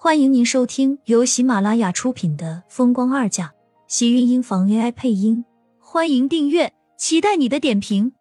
[0.00, 3.48] 欢迎您收听由喜马拉雅出品的《风光二嫁》，
[3.88, 5.44] 喜运音房 AI 配音。
[5.80, 8.12] 欢迎订阅，期待你的点评。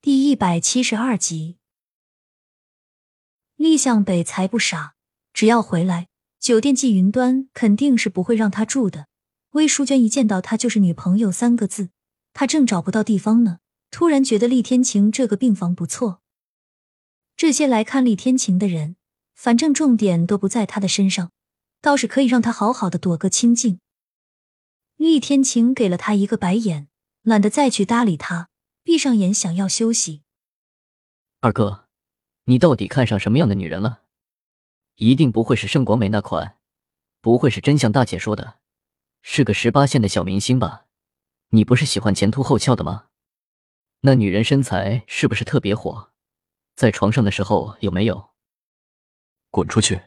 [0.00, 1.56] 第一百七十二集，
[3.56, 4.94] 厉向北才不傻，
[5.32, 6.06] 只要回来，
[6.38, 9.08] 酒店季云端肯定是不会让他住的。
[9.54, 11.90] 魏淑娟一见到他就是女朋友三个字，
[12.32, 13.58] 他正找不到地方呢，
[13.90, 16.22] 突然觉得厉天晴这个病房不错。
[17.36, 18.96] 这些来看厉天晴的人，
[19.34, 21.32] 反正重点都不在他的身上，
[21.82, 23.78] 倒是可以让他好好的躲个清净。
[24.96, 26.88] 厉天晴给了他一个白眼，
[27.20, 28.48] 懒得再去搭理他，
[28.82, 30.22] 闭上眼想要休息。
[31.40, 31.88] 二哥，
[32.44, 34.04] 你到底看上什么样的女人了？
[34.94, 36.56] 一定不会是盛广美那款，
[37.20, 38.60] 不会是真像大姐说的，
[39.20, 40.86] 是个十八线的小明星吧？
[41.50, 43.08] 你不是喜欢前凸后翘的吗？
[44.00, 46.14] 那女人身材是不是特别火？
[46.76, 48.30] 在床上的时候有没有？
[49.50, 50.02] 滚出去！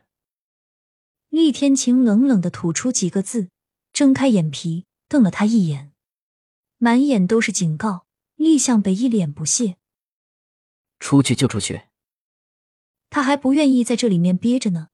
[1.30, 3.50] 厉天晴冷冷的吐出几个字，
[3.92, 5.92] 睁开眼皮瞪了他一眼，
[6.78, 8.06] 满眼都是警告。
[8.36, 9.76] 厉向北一脸不屑
[10.98, 11.88] ：“出去就出去。”
[13.10, 14.88] 他还不愿意在这里面憋着呢。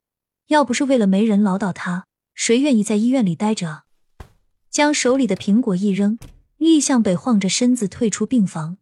[0.48, 3.86] 要不是为了没人唠叨他，谁愿意在医院里待着啊？
[4.72, 6.18] 将手里的苹果一扔，
[6.58, 8.78] 厉向北晃着身子退出病房。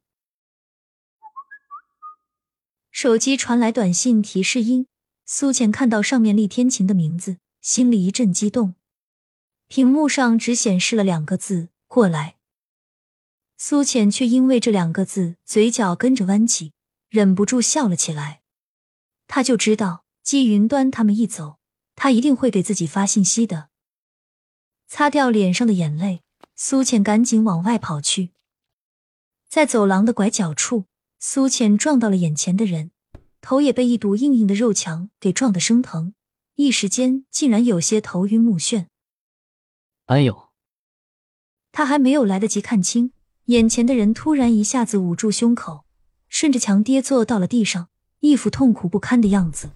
[2.94, 4.86] 手机传来短信提示音，
[5.26, 8.76] 苏浅看到上面厉天晴的名字，心里一阵激动。
[9.68, 12.36] 屏幕上只显示了两个字“过来”，
[13.58, 16.74] 苏浅却因为这两个字，嘴角跟着弯起，
[17.10, 18.44] 忍不住笑了起来。
[19.26, 21.58] 他就知道，季云端他们一走，
[21.96, 23.70] 他一定会给自己发信息的。
[24.88, 26.22] 擦掉脸上的眼泪，
[26.56, 28.34] 苏浅赶紧往外跑去，
[29.50, 30.86] 在走廊的拐角处。
[31.26, 32.92] 苏浅撞到了眼前的人，
[33.40, 36.14] 头也被一堵硬硬的肉墙给撞得生疼，
[36.56, 38.88] 一时间竟然有些头晕目眩。
[40.08, 40.50] 哎呦！
[41.72, 43.14] 他还没有来得及看清，
[43.46, 45.86] 眼前的人突然一下子捂住胸口，
[46.28, 47.88] 顺着墙跌坐到了地上，
[48.20, 49.70] 一副痛苦不堪的样子。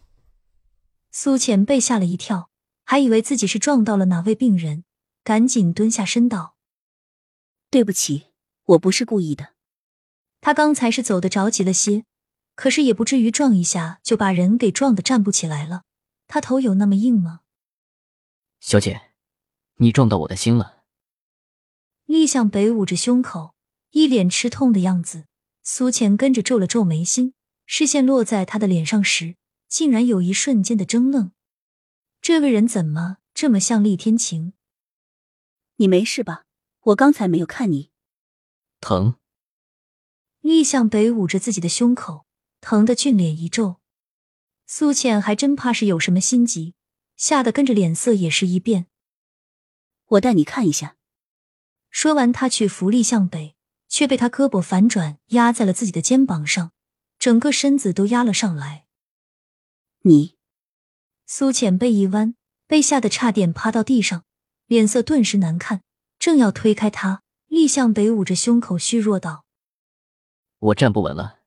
[1.11, 2.49] 苏浅被吓了一跳，
[2.83, 4.83] 还以为自己是撞到了哪位病人，
[5.23, 6.57] 赶紧蹲下身道
[7.71, 8.25] ：“对不起，
[8.65, 9.53] 我不是故意的。”
[10.47, 12.05] 他刚才是走的着急了些，
[12.55, 15.83] 可是也不至于撞一下就把人给撞的站不起来了。
[16.25, 17.41] 他头有那么硬吗？
[18.61, 19.11] 小姐，
[19.79, 20.83] 你撞到我的心了。
[22.05, 23.55] 厉向北捂着胸口，
[23.91, 25.25] 一脸吃痛的样子。
[25.63, 27.33] 苏浅跟着皱了皱眉心，
[27.65, 29.35] 视线落在他的脸上时，
[29.67, 31.33] 竟然有一瞬间的怔愣。
[32.21, 34.53] 这个人怎么这么像厉天晴？
[35.75, 36.45] 你没事吧？
[36.83, 37.91] 我刚才没有看你。
[38.79, 39.17] 疼。
[40.47, 42.25] 厉向北捂着自己的胸口，
[42.61, 43.81] 疼得俊脸一皱。
[44.65, 46.73] 苏浅还真怕是有什么心急，
[47.17, 48.87] 吓得跟着脸色也是一变。
[50.05, 50.95] 我带你看一下。
[51.89, 53.57] 说完，他去扶厉向北，
[53.89, 56.71] 却被他胳膊反转压在了自己的肩膀上，
[57.19, 58.85] 整个身子都压了上来。
[60.03, 60.37] 你，
[61.25, 62.35] 苏浅背一弯，
[62.67, 64.23] 被吓得差点趴到地上，
[64.67, 65.81] 脸色顿时难看。
[66.17, 69.43] 正要推开他，厉向北捂着胸口虚弱道。
[70.59, 71.39] 我站不稳了。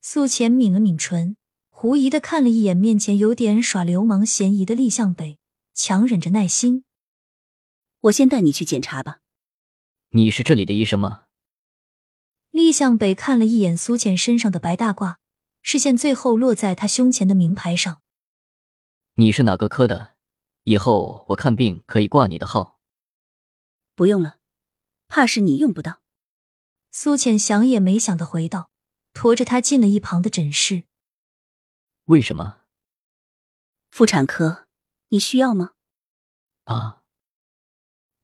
[0.00, 1.36] 苏浅抿了抿唇，
[1.68, 5.38] 狐疑的看了一眼面前有点耍流氓嫌疑的厉向北，
[5.74, 6.84] 强忍着耐心
[8.00, 9.20] ：“我先带你去检查吧。”
[10.14, 11.24] 你是这里的医生吗？
[12.50, 15.16] 厉向北看了一眼苏浅身上的白大褂，
[15.62, 18.02] 视线最后落在他胸前的名牌上。
[19.14, 20.16] 你是哪个科的？
[20.64, 22.78] 以后我看病可以挂你的号。
[23.94, 24.36] 不用了，
[25.08, 26.01] 怕是你用不到。
[26.94, 28.68] 苏浅想也没想的回道，
[29.14, 30.84] 驮着他进了一旁的诊室。
[32.04, 32.58] 为什么？
[33.90, 34.66] 妇产科，
[35.08, 35.70] 你需要吗？
[36.64, 37.00] 啊！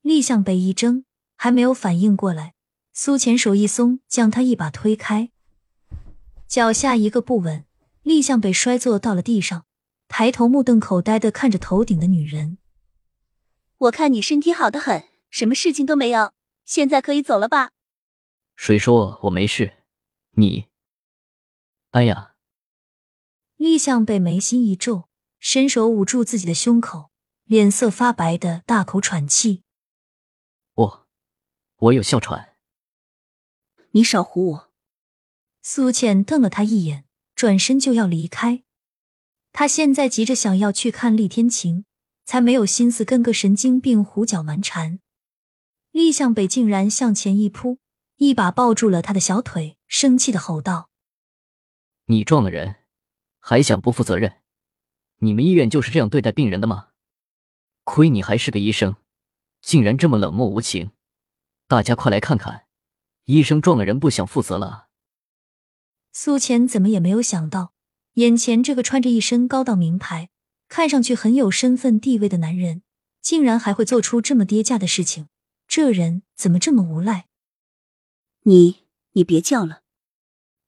[0.03, 1.05] 厉向北一怔，
[1.37, 2.55] 还没有反应过来，
[2.93, 5.31] 苏浅手一松，将他一把推开，
[6.47, 7.65] 脚下一个不稳，
[8.03, 9.65] 厉向北摔坐到了地上，
[10.09, 12.59] 抬头目瞪口呆的看着头顶的女人。
[13.79, 16.35] 我看你身体好的很，什么事情都没有，
[16.67, 17.71] 现在可以走了吧？
[18.61, 19.85] 谁说我没事？
[20.33, 20.67] 你，
[21.91, 22.35] 哎呀！
[23.57, 25.09] 厉向北眉心一皱，
[25.39, 27.13] 伸手捂住自己的胸口，
[27.45, 29.63] 脸色发白的大口喘气。
[30.75, 31.07] 我，
[31.77, 32.57] 我有哮喘。
[33.93, 34.73] 你少唬我！
[35.63, 37.05] 苏倩瞪了他一眼，
[37.37, 38.65] 转身就要离开。
[39.53, 41.85] 他现在急着想要去看厉天晴，
[42.25, 44.99] 才没有心思跟个神经病胡搅蛮缠。
[45.93, 47.79] 厉向北竟然向前一扑。
[48.19, 50.91] 一把抱住了他的小腿，生气的吼道
[52.07, 52.75] ：“你撞了人，
[53.39, 54.43] 还想不负责任？
[55.19, 56.89] 你们医院就是这样对待病人的吗？
[57.85, 58.97] 亏你还是个医生，
[59.63, 60.91] 竟然这么冷漠无情！
[61.69, 62.65] 大家快来看看，
[63.27, 64.89] 医生撞了人不想负责了。
[66.13, 67.73] 苏浅怎么也没有想到，
[68.15, 70.29] 眼前这个穿着一身高档名牌、
[70.67, 72.83] 看上去很有身份地位的男人，
[73.23, 75.29] 竟然还会做出这么跌价的事情。
[75.69, 77.28] 这人怎么这么无赖？
[78.49, 78.77] 你
[79.13, 79.83] 你别叫了！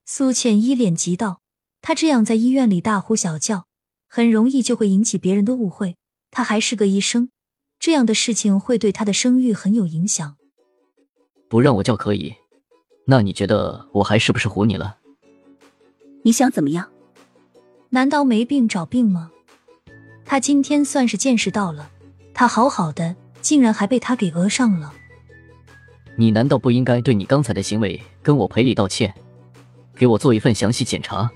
[0.05, 1.41] 苏倩一脸急道
[1.81, 3.65] ：“她这样在医院里大呼小叫，
[4.07, 5.97] 很容易就会引起别人的误会。”
[6.29, 7.31] 她还是个医生，
[7.79, 10.37] 这样的事情会对她的声誉很有影响。
[11.49, 12.35] 不让我叫可以，
[13.07, 14.99] 那你觉得我还是不是唬你了？
[16.23, 16.91] 你想怎么样？
[17.89, 19.31] 难道没病找病吗？
[20.23, 21.89] 他今天算是见识到了，
[22.31, 24.93] 他好好的，竟然还被他给讹上了。
[26.17, 29.13] 你难道不应该对你刚才的行为跟我赔礼道歉，
[29.95, 31.29] 给我做一份详细检查，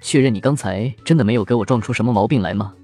[0.00, 2.74] 确认你刚才真的没有给我撞出什么毛病来吗？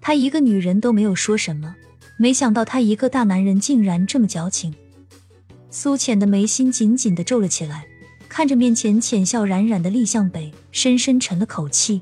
[0.00, 1.74] 他一个女人都没有说什么，
[2.16, 4.74] 没想到他一个大男人竟然这么矫情。
[5.68, 7.86] 苏浅的眉心紧紧的皱了起来，
[8.28, 12.00] 看着面前浅笑冉冉的厉向北，深深沉了口气：“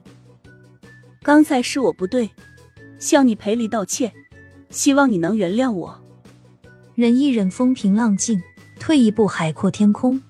[1.25, 2.31] 刚才是我不对，
[2.99, 4.13] 向你赔礼道歉，
[4.69, 6.04] 希望你能原谅我。
[6.95, 8.43] 忍一忍风平浪静，
[8.79, 10.21] 退一步海阔天空。”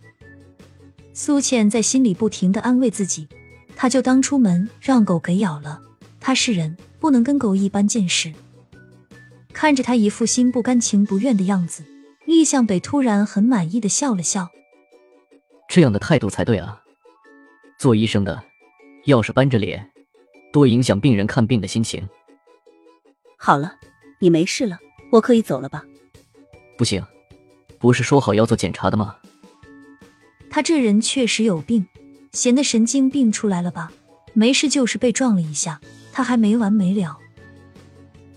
[1.13, 3.29] 苏浅在心里不停的安慰自己，
[3.77, 5.81] 他就当出门让狗给咬了，
[6.21, 6.77] 他是人。
[7.05, 8.33] 不能跟狗一般见识。
[9.53, 11.85] 看着他一副心不甘情不愿的样子，
[12.25, 14.49] 厉向北突然很满意的笑了笑。
[15.69, 16.81] 这样的态度才对啊！
[17.79, 18.43] 做医生的，
[19.05, 19.91] 要是板着脸，
[20.51, 22.09] 多影响病人看病的心情。
[23.37, 23.77] 好了，
[24.19, 24.79] 你没事了，
[25.13, 25.85] 我可以走了吧？
[26.77, 27.03] 不行，
[27.79, 29.17] 不是说好要做检查的吗？
[30.51, 31.87] 他这人确实有病，
[32.33, 33.93] 闲的神经病出来了吧？
[34.33, 35.81] 没事就是被撞了一下。
[36.13, 37.19] 他还没完没了。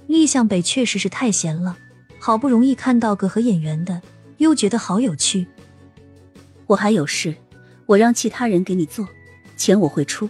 [0.08, 1.78] 厉向北确实是太闲了，
[2.18, 4.02] 好不容易看到个合眼缘的，
[4.38, 5.46] 又觉得好有趣。
[6.66, 7.36] 我还有事，
[7.86, 9.08] 我让其他人给你做，
[9.56, 10.28] 钱我会出。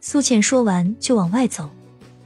[0.00, 1.68] 苏浅说完就往外走。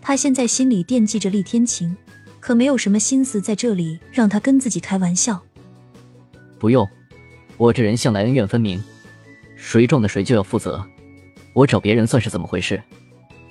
[0.03, 1.97] 他现在心里惦记着厉天晴，
[2.41, 5.41] 可没有什么心思在这里让他跟自己开玩笑。
[6.59, 6.89] 不用，
[7.57, 8.83] 我这人向来恩怨分明，
[9.55, 10.85] 谁撞的谁就要负责。
[11.53, 12.83] 我找别人算是怎么回事？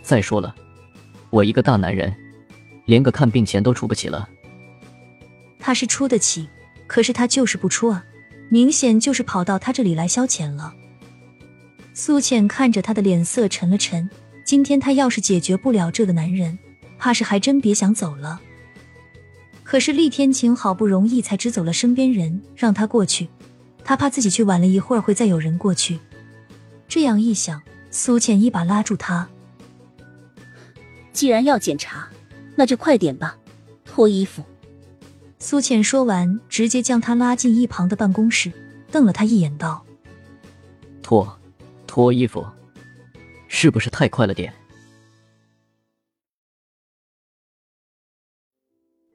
[0.01, 0.53] 再说了，
[1.29, 2.13] 我一个大男人，
[2.85, 4.27] 连个看病钱都出不起了。
[5.59, 6.47] 他是出得起，
[6.87, 8.03] 可是他就是不出啊，
[8.49, 10.73] 明显就是跑到他这里来消遣了。
[11.93, 14.09] 苏浅看着他的脸色沉了沉，
[14.45, 16.57] 今天他要是解决不了这个男人，
[16.97, 18.39] 怕是还真别想走了。
[19.69, 23.29] 可是厉天晴好不容易才支走了身边人，让他过去，
[23.83, 25.99] 他怕自己去晚了一会儿会再有人过去。
[26.87, 27.61] 这样一想，
[27.91, 29.29] 苏浅一把拉住他。
[31.13, 32.09] 既然要检查，
[32.55, 33.37] 那就快点吧，
[33.85, 34.43] 脱衣服。
[35.37, 38.51] 苏浅说完，直接将他拉进一旁的办公室，
[38.91, 39.85] 瞪了他一眼，道
[41.03, 41.39] ：“脱，
[41.85, 42.43] 脱衣服，
[43.47, 44.51] 是不是太快了点？”